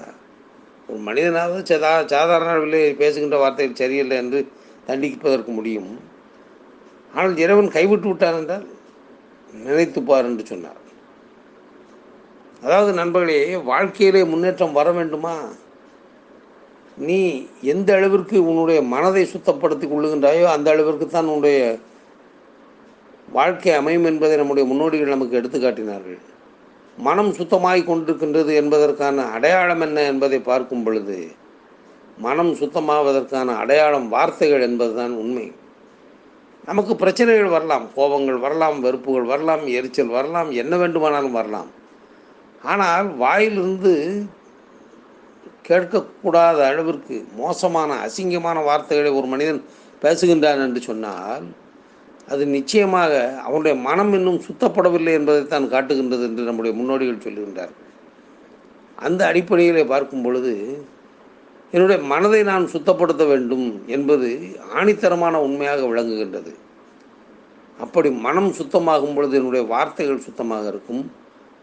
ஒரு 0.88 1.00
மனிதனாவது 1.08 1.60
சதா 1.70 1.92
சாதாரண 2.14 2.50
அளவிலே 2.54 2.82
பேசுகின்ற 3.02 3.36
வார்த்தைகள் 3.42 3.80
சரியில்லை 3.82 4.16
என்று 4.22 4.40
தண்டிப்பதற்கு 4.88 5.52
முடியும். 5.58 5.90
ஆனால் 7.14 7.34
இறைவன் 7.44 7.74
கைவிட்டு 7.76 8.08
விட்டார் 8.10 8.38
என்றால் 8.40 8.66
நினைத்துப்பார் 9.64 10.28
என்று 10.30 10.44
சொன்னார். 10.52 10.80
அதாவது 12.64 12.92
நண்பர்களே 13.00 13.40
வாழ்க்கையிலே 13.70 14.22
முன்னேற்றம் 14.32 14.76
வர 14.78 14.90
வேண்டுமா? 14.98 15.34
நீ 17.06 17.18
எந்த 17.72 17.90
அளவிற்கு 17.98 18.36
உன்னுடைய 18.50 18.78
மனதை 18.92 19.24
சுத்தப்படுத்தி 19.32 19.86
கொள்ளுகின்றாயோ 19.88 20.44
அந்த 20.54 20.68
அளவிற்கு 20.74 21.06
தான் 21.06 21.28
உன்னுடைய 21.32 21.60
வாழ்க்கை 23.38 23.72
அமையும் 23.80 24.08
என்பதை 24.10 24.34
நம்முடைய 24.40 24.64
முன்னோடிகள் 24.70 25.14
நமக்கு 25.14 25.38
எடுத்து 25.40 25.58
காட்டினார்கள். 25.58 26.20
மனம் 26.98 27.32
சுத்தமாய் 27.32 27.88
கொண்டிருக்கின்றது 27.88 28.52
என்பதற்கான 28.54 29.24
அடையாளம் 29.30 29.80
என்ன 29.80 30.02
என்பதை 30.02 30.38
பார்க்கும் 30.40 30.82
பொழுது 30.82 31.18
மனம் 32.18 32.52
சுத்தமாவதற்கான 32.52 33.56
அடையாளம் 33.56 34.08
வார்த்தைகள் 34.08 34.60
என்பதுதான் 34.60 35.12
உண்மை. 35.12 35.52
நமக்கு 36.64 36.96
பிரச்சனைகள் 36.96 37.48
வரலாம் 37.48 37.86
கோபங்கள் 37.96 38.38
வரலாம் 38.40 38.80
வெறுப்புகள் 38.80 39.22
வரலாம் 39.22 39.66
எரிச்சல் 39.66 40.06
வரலாம் 40.06 40.50
என்ன 40.50 40.76
வேண்டுமானாலும் 40.76 41.32
வரலாம். 41.32 41.70
ஆனால் 42.62 43.16
வாயிலிருந்து 43.16 44.26
கேட்கக்கூடாத 45.68 46.58
அளவிற்கு 46.70 47.26
மோசமான 47.36 48.06
அசிங்கமான 48.06 48.64
வார்த்தைகளை 48.64 49.12
ஒரு 49.12 49.26
மனிதன் 49.26 49.64
பேசுகின்றான் 50.02 50.64
என்று 50.66 50.80
சொன்னால் 50.80 51.46
அது 52.28 52.42
நிச்சயமாக 52.46 53.12
அவனுடைய 53.44 53.74
மனம் 53.78 54.12
இன்னும் 54.12 54.40
சுத்தப்படவில்லை 54.46 55.12
என்பதைத்தான் 55.12 55.66
காட்டுகின்றது 55.68 56.24
என்று 56.28 56.48
நம்முடைய 56.48 56.72
முன்னோடிகள் 56.76 57.24
சொல்லுகின்றார் 57.26 57.74
அந்த 58.98 59.20
அடிப்படையிலே 59.26 59.84
பார்க்கும் 59.84 60.24
பொழுது 60.26 60.52
என்னுடைய 61.74 61.98
மனதை 62.12 62.40
நான் 62.42 62.66
சுத்தப்படுத்த 62.72 63.22
வேண்டும் 63.26 63.66
என்பது 63.86 64.28
ஆணித்தரமான 64.74 65.34
உண்மையாக 65.46 65.80
விளங்குகின்றது. 65.86 66.52
அப்படி 67.78 68.08
மனம் 68.26 68.50
சுத்தமாகும் 68.58 69.16
பொழுது 69.16 69.34
என்னுடைய 69.36 69.64
வார்த்தைகள் 69.66 70.24
சுத்தமாக 70.26 70.64
இருக்கும். 70.68 71.02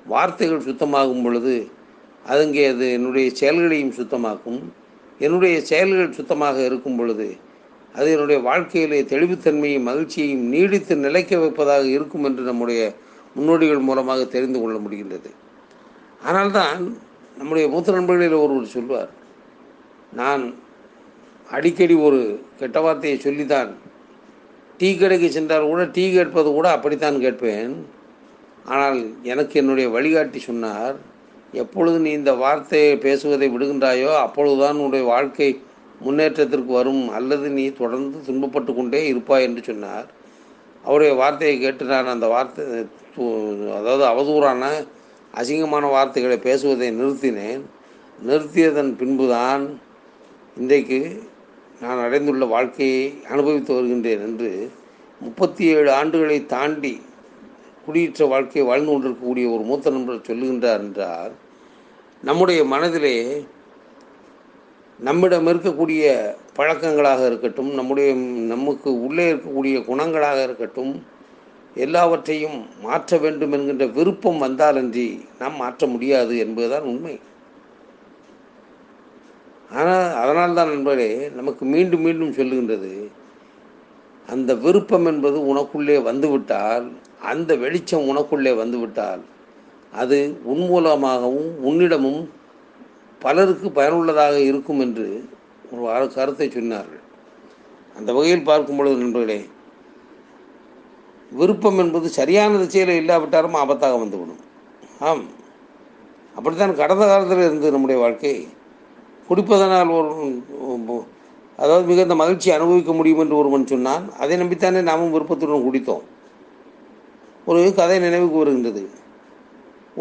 வார்த்தைகள் 0.05 0.65
சுத்தமாகும் 0.67 1.23
பொழுது 1.23 1.55
அதுங்கே 2.29 2.65
அது 2.73 2.85
என்னுடைய 2.91 3.27
செயல்களையும் 3.31 3.95
சுத்தமாக்கும். 3.99 4.61
என்னுடைய 5.19 5.55
செயல்கள் 5.61 6.17
சுத்தமாக 6.19 6.57
இருக்கும் 6.69 6.97
பொழுது 6.97 7.27
அது 7.95 8.07
என்னுடைய 8.13 8.39
வாழ்க்கையிலே 8.47 8.99
தெளிவுத்தன்மையும் 9.13 9.87
மகிழ்ச்சியையும் 9.89 10.45
நீடித்து 10.53 10.93
நிலைக்க 11.05 11.39
வைப்பதாக 11.41 11.85
இருக்கும் 11.95 12.25
என்று 12.29 12.43
நம்முடைய 12.49 12.81
முன்னோடிகள் 13.35 13.87
மூலமாக 13.89 14.21
தெரிந்து 14.35 14.59
கொள்ள 14.61 14.77
முடிகின்றது. 14.85 15.29
ஆனால்தான் 16.27 16.81
நம்முடைய 17.39 17.65
மூத்த 17.73 17.95
நண்பர்களில் 17.95 18.43
ஒருவர் 18.43 18.73
சொல்வார் 18.75 19.11
நான் 20.19 20.43
அடிக்கடி 21.55 21.95
ஒரு 22.07 22.19
கெட்ட 22.59 22.77
வார்த்தையை 22.85 23.17
சொல்லித்தான் 23.19 23.71
டீ 24.79 24.89
கடைக்கு 24.95 25.27
சென்றால் 25.31 25.71
கூட 25.71 25.83
டீ 25.95 26.03
கேட்பது 26.13 26.49
கூட 26.57 26.67
அப்படித்தான் 26.75 27.17
கேட்பேன். 27.25 27.73
ஆனால் 28.73 28.99
எனக்கு 29.31 29.53
என்னுடைய 29.61 29.87
வழிகாட்டி 29.95 30.39
சொன்னார் 30.49 30.95
எப்பொழுது 31.63 31.97
நீ 32.05 32.11
இந்த 32.19 32.31
வார்த்தையை 32.43 32.93
பேசுவதை 33.05 33.47
விடுகின்றாயோ 33.55 34.11
அப்பொழுதுதான் 34.25 34.79
உன்னுடைய 34.81 35.05
வாழ்க்கை 35.13 35.49
முன்னேற்றத்திற்கு 36.05 36.71
வரும் 36.79 37.03
அல்லது 37.17 37.47
நீ 37.57 37.65
தொடர்ந்து 37.81 38.17
துன்பப்பட்டு 38.27 38.71
கொண்டே 38.73 39.01
இருப்பாய் 39.11 39.45
என்று 39.47 39.61
சொன்னார். 39.69 40.07
அவருடைய 40.83 41.13
வார்த்தையை 41.21 41.55
கேட்டு 41.57 41.83
நான் 41.91 42.13
அந்த 42.15 42.27
வார்த்தை 42.33 42.63
அதாவது 43.77 44.03
அவதூறான 44.11 44.63
அசிங்கமான 45.33 45.85
வார்த்தைகளை 45.95 46.37
பேசுவதை 46.47 46.89
நிறுத்தினேன். 46.99 47.63
நிறுத்தியதன் 48.19 48.91
பின்புதான் 48.99 49.63
இன்றைக்கு 50.57 50.99
நான் 51.81 52.01
அடைந்துள்ள 52.05 52.45
வாழ்க்கையை 52.55 53.03
அனுபவித்து 53.33 53.71
வருகின்றேன் 53.77 54.23
என்று 54.27 54.51
முப்பத்தி 55.21 55.63
ஏழு 55.75 55.89
ஆண்டுகளை 55.99 56.37
தாண்டி 56.53 56.93
குடியேற்ற 57.85 58.25
வாழ்க்கையை 58.33 58.65
வாழ்ந்து 58.67 58.91
கொண்டிருக்கக்கூடிய 58.91 59.45
ஒரு 59.55 59.63
மூத்த 59.69 59.91
நண்பர் 59.95 60.27
சொல்லுகின்றார் 60.27 60.83
என்றால் 60.85 61.33
நம்முடைய 62.23 62.61
மனதிலே 62.73 63.15
நம்மிடம் 65.03 65.47
இருக்கக்கூடிய 65.47 66.03
பழக்கங்களாக 66.55 67.21
இருக்கட்டும் 67.25 67.71
நம்முடைய 67.73 68.09
நமக்கு 68.47 68.89
உள்ளே 68.99 69.25
இருக்கக்கூடிய 69.31 69.77
குணங்களாக 69.85 70.39
இருக்கட்டும் 70.43 70.93
எல்லாவற்றையும் 71.75 72.57
மாற்ற 72.81 73.17
வேண்டும் 73.17 73.53
என்கின்ற 73.53 73.85
விருப்பம் 73.85 74.39
வந்தாலன்றி 74.39 75.07
நாம் 75.39 75.55
மாற்ற 75.55 75.87
முடியாது 75.87 76.33
என்பதுதான் 76.37 76.81
உண்மை. 76.83 77.15
ஆனால் 79.71 80.07
அதனால்தான் 80.13 80.71
நண்பரே 80.71 81.09
நமக்கு 81.35 81.65
மீண்டும் 81.65 82.01
மீண்டும் 82.01 82.35
சொல்லுகின்றது 82.37 82.93
அந்த 84.27 84.51
விருப்பம் 84.55 85.05
என்பது 85.05 85.37
உனக்குள்ளே 85.51 85.97
வந்துவிட்டால் 86.01 86.85
அந்த 87.21 87.55
வெளிச்சம் 87.55 88.07
உனக்குள்ளே 88.11 88.53
வந்துவிட்டால் 88.55 89.23
அது 89.93 90.19
உன் 90.43 90.63
மூலமாகவும் 90.67 91.51
உன்னிடமும் 91.63 92.21
பலருக்கு 93.23 93.71
பயனுள்ளதாக 93.71 94.39
இருக்கும் 94.39 94.79
என்று 94.79 95.29
ஒரு 95.71 96.11
கருத்தை 96.13 96.47
சொன்னார்கள். 96.47 97.01
அந்த 97.95 98.13
வகையில் 98.13 98.43
பார்க்கும் 98.43 98.77
பொழுது 98.77 98.95
நண்பர்களே 98.95 99.45
விருப்பம் 101.31 101.77
என்பது 101.77 102.09
சரியான 102.09 102.57
திசையில் 102.57 102.95
இல்லாவிட்டாலும் 102.95 103.55
ஆபத்தாக 103.55 103.99
வந்துவிடும். 103.99 104.41
ஆம். 104.99 105.23
அப்படித்தான் 106.35 106.75
கடந்த 106.75 107.05
காலத்தில் 107.05 107.37
இருந்து 107.37 107.71
நம்முடைய 107.71 108.01
வாழ்க்கை. 108.01 108.47
குடிப்பதனால் 109.29 109.91
ஒரு 109.91 111.03
அதாவது 111.57 111.87
மிகுந்த 111.87 112.15
மகிழ்ச்சி 112.15 112.51
அனுபவிக்க 112.51 112.93
முடியும் 112.93 113.19
என்று 113.19 113.37
ஒருவன் 113.37 113.67
சொன்னான். 113.67 114.13
அதை 114.19 114.37
நம்பித்தானே 114.37 114.81
நாமும் 114.81 115.11
விருப்பத்துடன் 115.11 115.71
குடித்தோம். 115.71 116.01
ஒரு 117.45 117.73
கதை 117.75 117.99
நினைவுக்கு 117.99 118.37
வருகின்றது. 118.37 118.89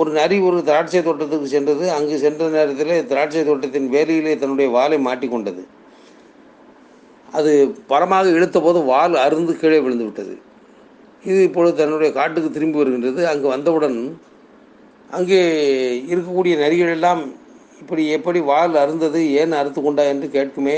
ஒரு 0.00 0.10
நரி 0.18 0.36
ஒரு 0.48 0.58
திராட்சை 0.68 1.00
தோட்டத்துக்கு 1.06 1.48
சென்றது. 1.54 1.84
அங்கு 1.96 2.16
சென்ற 2.24 2.48
நேரத்தில் 2.56 2.94
திராட்சை 3.10 3.42
தோட்டத்தின் 3.48 3.88
வேலையிலே 3.94 4.34
தன்னுடைய 4.42 4.68
வாலை 4.76 4.98
மாட்டிக்கொண்டது. 5.08 5.62
அது 7.38 7.52
பரமாக 7.90 8.32
இழுத்தபோது 8.38 8.80
வால் 8.92 9.14
அருந்து 9.26 9.52
கீழே 9.60 9.78
விழுந்து 9.84 10.06
விட்டது. 10.08 10.34
இது 11.30 11.40
இப்பொழுது 11.48 11.74
தன்னுடைய 11.80 12.10
காட்டுக்கு 12.18 12.50
திரும்பி 12.56 12.80
வருகின்றது. 12.80 13.20
அங்கு 13.32 13.46
வந்தவுடன் 13.54 13.98
அங்கே 15.18 15.40
இருக்கக்கூடிய 16.10 16.54
நரிகள் 16.64 16.94
எல்லாம் 16.96 17.22
இப்படி 17.82 18.02
எப்படி 18.16 18.40
வால் 18.50 18.74
அருந்தது 18.82 19.20
ஏன் 19.40 19.58
அறுத்து 19.60 19.80
கொண்டா 19.80 20.04
என்று 20.12 20.26
கேட்குமே. 20.36 20.76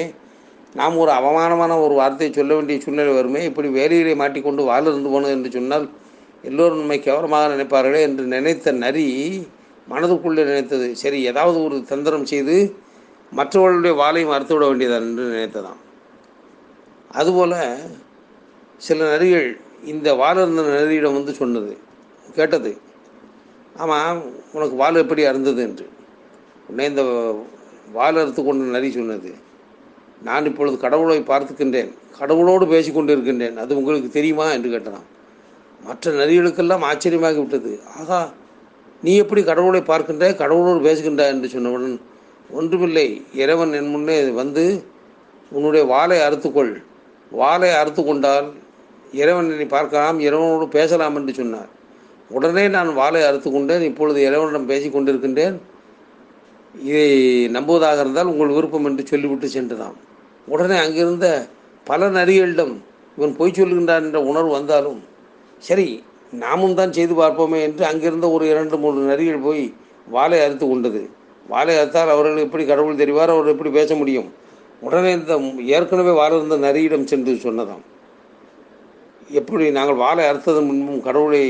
நாம் 0.81 0.97
ஒரு 1.03 1.11
அவமானமான 1.19 1.73
ஒரு 1.85 1.95
வார்த்தையை 2.01 2.31
சொல்ல 2.39 2.53
வேண்டிய 2.55 2.79
சூழ்நிலை 2.85 3.13
வருமே. 3.19 3.41
இப்படி 3.51 3.69
வேலையிலே 3.79 4.15
மாட்டிக்கொண்டு 4.23 4.63
வால் 4.71 4.89
இருந்து 4.91 5.13
போனது 5.15 5.35
என்று 5.37 5.51
சொன்னால் 5.57 5.87
எல்லோரும் 6.49 6.81
நம்மை 6.83 6.99
கேவலமாக 7.01 7.53
நினைப்பார்களே 7.53 8.01
என்று 8.07 8.25
நினைத்த 8.35 8.73
நரி 8.85 9.07
மனதுக்குள்ளே 9.93 10.43
நினைத்தது. 10.51 10.87
சரி 11.03 11.19
ஏதாவது 11.31 11.59
ஒரு 11.67 11.77
தந்திரம் 11.93 12.27
செய்து 12.33 12.57
மற்றவர்களுடைய 13.33 13.95
வாழையும் 14.01 14.35
அறுத்து 14.35 14.55
விட 14.55 14.65
வேண்டியதான் 14.71 15.07
என்று 15.09 15.25
நினைத்ததாம். 15.35 15.81
அதுபோல் 17.21 17.57
சில 18.87 18.99
நரிகள் 19.13 19.49
இந்த 19.93 20.09
வால் 20.21 20.41
இருந்த 20.43 20.63
நரியிடம் 20.75 21.17
வந்து 21.19 21.33
சொன்னது 21.41 21.73
கேட்டது. 22.37 22.73
ஆமாம் 23.83 24.21
உனக்கு 24.57 24.77
வால் 24.83 25.03
எப்படி 25.03 25.23
அருந்தது 25.31 25.61
என்று. 25.69 25.87
உடனே 26.69 26.87
இந்த 26.93 27.05
வால் 27.97 28.21
அறுத்து 28.23 28.43
கொண்ட 28.45 28.71
நரி 28.77 28.91
சொன்னது 28.99 29.33
நான் 30.29 30.49
இப்பொழுது 30.51 30.77
கடவுளை 30.85 31.19
பார்த்துக்கின்றேன் 31.33 31.91
கடவுளோடு 32.21 32.67
பேசிக்கொண்டு 32.75 33.15
இருக்கின்றேன் 33.15 33.57
அது 33.65 33.79
உங்களுக்கு 33.81 34.11
தெரியுமா? 34.19 34.47
என்று 34.57 34.69
கேட்டதான் 34.75 35.09
மற்ற 35.87 36.13
நரிகளுக்கெல்லாம் 36.21 36.85
ஆச்சரியமாகி 36.91 37.39
விட்டது. 37.43 37.73
ஆகா 38.01 38.19
நீ 39.03 39.13
எப்படி 39.23 39.41
கடவுளை 39.51 39.81
பார்க்கின்றாய் 39.91 40.41
கடவுளோடு 40.43 40.81
பேசுகின்றாய் 40.89 41.33
என்று 41.35 41.49
சொன்னவுடன் 41.55 41.97
ஒன்றுமில்லை 42.59 43.07
இறைவன் 43.43 43.73
என் 43.79 43.93
முன்னே 43.95 44.17
வந்து 44.41 44.65
உன்னுடைய 45.57 45.83
வாளை 45.93 46.19
அறுத்துக்கொள். 46.27 46.73
வாளை 47.41 47.71
அறுத்து 47.81 48.03
கொண்டால் 48.05 48.49
இறைவன் 49.21 49.51
என்னை 49.53 49.67
பார்க்கலாம் 49.77 50.19
இறைவனோடு 50.27 50.67
பேசலாம் 50.79 51.17
என்று 51.19 51.33
சொன்னார். 51.41 51.71
உடனே 52.31 52.65
நான் 52.69 52.91
வாளை 53.01 53.21
அறுத்து 53.29 53.49
கொண்டேன் 53.51 53.85
இப்பொழுது 53.91 54.19
இறைவனிடம் 54.29 54.71
பேசி 54.73 54.89
கொண்டிருக்கின்றேன். 54.89 55.57
இதை 56.89 57.09
நம்புவதாக 57.57 58.01
இருந்தால் 58.05 58.31
உங்கள் 58.33 58.55
விருப்பம் 58.57 58.87
என்று 58.89 59.03
சொல்லிவிட்டு 59.11 59.49
சென்றுதான். 59.57 59.97
உடனே 60.53 60.77
அங்கிருந்த 60.85 61.27
பல 61.87 62.09
நரிகளிடம் 62.17 62.75
இவன் 63.19 63.37
பொய் 63.39 63.57
சொல்கின்றான் 63.59 64.07
என்ற 64.07 64.21
உணர்வு 64.31 64.53
வந்தாலும் 64.59 65.01
சரி 65.67 65.89
நாமும் 66.43 66.77
தான் 66.79 66.95
செய்து 66.97 67.15
பார்ப்போமே 67.19 67.59
என்று 67.67 67.83
அங்கிருந்த 67.91 68.27
ஒரு 68.37 68.45
இரண்டு 68.53 68.77
மூன்று 68.83 69.03
நரிகள் 69.11 69.45
போய் 69.47 69.65
வாழை 70.15 70.39
அறுத்து 70.45 70.65
கொண்டது. 70.69 71.03
வாழை 71.53 71.75
அறுத்தால் 71.81 72.13
அவர்கள் 72.15 72.45
எப்படி 72.47 72.65
கடவுள் 72.71 73.01
தெரிவார் 73.03 73.33
அவர் 73.35 73.51
எப்படி 73.53 73.71
பேச 73.79 73.91
முடியும்? 74.01 74.29
உடனே 74.87 75.11
இந்த 75.19 75.35
ஏற்கனவே 75.77 76.13
வாழ 76.21 76.31
இருந்த 76.39 76.57
நரியிடம் 76.67 77.07
சென்று 77.11 77.35
சொன்னதாம். 77.45 77.85
எப்படி 79.41 79.65
நாங்கள் 79.77 80.01
வாழை 80.05 80.25
அறுத்ததன் 80.31 80.69
முன்பும் 80.71 81.05
கடவுளை 81.07 81.43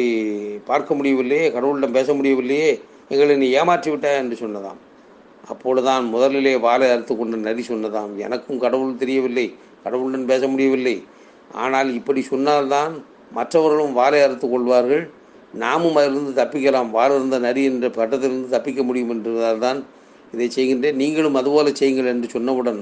பார்க்க 0.68 0.99
முடியவில்லையே 0.99 1.47
கடவுளிடம் 1.56 1.97
பேச 1.99 2.09
முடியவில்லையே 2.18 2.68
எங்களை 3.12 3.35
நீ 3.42 3.49
ஏமாற்றி 3.61 3.88
விட்டாய் 3.92 4.21
என்று 4.23 4.37
சொன்னதாம். 4.42 4.78
அப்பொழுதுதான் 5.52 6.04
முதலிலே 6.12 6.54
வாழை 6.66 6.87
அறுத்து 6.94 7.14
கொண்ட 7.16 7.40
நரி 7.49 7.64
சொன்னதாம். 7.71 8.12
எனக்கும் 8.26 8.62
கடவுள் 8.66 9.00
தெரியவில்லை 9.02 9.47
கடவுளுடன் 9.85 10.30
பேச 10.33 10.42
முடியவில்லை. 10.52 10.97
ஆனால் 11.64 11.88
இப்படி 11.99 12.21
சொன்னால்தான் 12.33 12.94
மற்றவர்களும் 13.33 13.93
வாழை 13.93 14.21
அறுத்து 14.23 14.47
கொள்வார்கள். 14.49 15.04
நாமும் 15.54 15.97
அதிலிருந்து 15.97 16.33
தப்பிக்கலாம். 16.43 16.90
வாழ 16.90 17.11
இருந்த 17.14 17.38
நரி 17.38 17.64
என்ற 17.64 17.88
பட்டத்திலிருந்து 17.88 18.49
தப்பிக்க 18.49 18.83
முடியும் 18.83 19.12
என்றதால்தான் 19.14 19.81
இதை 20.33 20.49
செய்கின்றேன். 20.57 21.00
நீங்களும் 21.02 21.38
அதுபோல 21.40 21.73
செய்யுங்கள் 21.73 22.12
என்று 22.14 22.28
சொன்னவுடன் 22.37 22.81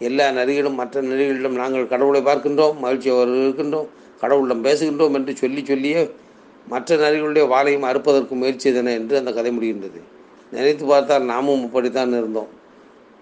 எல்லா 0.00 0.24
நரிகளும் 0.30 0.78
மற்ற 0.80 1.02
நரிகளிடம் 1.02 1.60
நாங்கள் 1.60 1.92
கடவுளை 1.92 2.20
பார்க்கின்றோம் 2.22 2.76
மகிழ்ச்சியாக 2.84 3.22
இருக்கின்றோம் 3.44 3.88
கடவுளிடம் 4.22 4.64
பேசுகின்றோம் 4.66 5.14
என்று 5.18 5.36
சொல்லி 5.36 5.62
சொல்லியே 5.64 6.02
மற்ற 6.66 6.96
நரிகளுடைய 6.96 7.44
வாளையும் 7.52 7.88
அறுப்பதற்கு 7.90 8.34
முயற்சி 8.40 8.64
செய்தன 8.66 8.92
என்று 9.00 9.14
அந்த 9.18 9.32
கதை 9.32 9.50
முடிகின்றது. 9.56 10.00
நினைத்து 10.52 10.84
பார்த்தால் 10.86 11.24
நாமும் 11.24 11.64
அப்படித்தான் 11.64 12.08
இருந்தோம். 12.08 12.50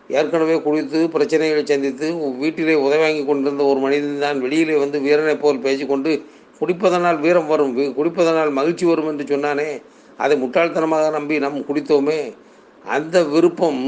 ஏற்கனவே 0.09 0.57
குளித்து 0.65 0.99
பிரச்சனைகளை 1.15 1.63
சந்தித்து 1.65 2.07
வீட்டிலே 2.43 2.75
உதவி 2.75 3.03
வாங்கி 3.03 3.25
கொண்டிருந்த 3.25 3.65
ஒரு 3.65 3.79
மனிதன் 3.79 4.25
தான் 4.27 4.41
வெளியிலே 4.41 4.77
வந்து 4.77 5.01
வீரனைப் 5.01 5.43
போல் 5.43 5.59
பேசிக்கொண்டு 5.59 6.11
குடிப்பதனால் 6.61 7.21
வீரம் 7.21 7.47
வரும். 7.47 7.79
குடிப்பதனால் 7.79 8.53
மகிழ்ச்சி 8.53 8.87
வரும் 8.87 9.09
என்று 9.09 9.25
சொன்னானே. 9.25 9.83
அதை 10.17 10.43
முட்டாள்தனமாக 10.43 11.11
நம்பி 11.11 11.39
நாம் 11.39 11.59
குடித்தோமே. 11.59 12.35
அந்த 12.85 13.25
விருப்பம் 13.25 13.83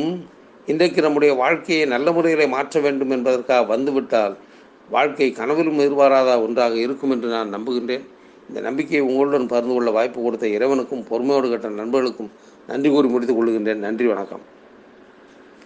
இன்றைக்கு 0.66 1.00
நம்முடைய 1.02 1.34
வாழ்க்கையை 1.34 1.86
நல்ல 1.86 2.12
முறையில் 2.12 2.48
மாற்ற 2.48 2.80
வேண்டும் 2.80 3.10
என்பதற்காக 3.10 3.76
வந்துவிட்டால் 3.76 4.36
வாழ்க்கை 4.90 5.32
கனவிலும் 5.32 5.78
எதிர்பாராத 5.78 6.42
ஒன்றாக 6.42 6.74
இருக்கும் 6.74 7.10
என்று 7.10 7.28
நான் 7.28 7.54
நம்புகின்றேன். 7.54 8.04
இந்த 8.48 8.60
நம்பிக்கையை 8.60 9.08
உங்களுடன் 9.08 9.46
பகிர்ந்து 9.46 9.74
கொள்ள 9.74 9.90
வாய்ப்பு 9.90 10.22
கொடுத்த 10.22 10.46
இறைவனுக்கும் 10.46 11.06
பொறுமையோடு 11.08 11.50
கட்ட 11.50 11.68
நண்பர்களுக்கும் 11.68 12.30
நன்றி 12.66 12.90
கூறி 12.90 13.08
முடித்துக் 13.08 13.38
கொள்கின்றேன். 13.40 13.84
நன்றி 13.86 14.06
வணக்கம். 14.06 14.44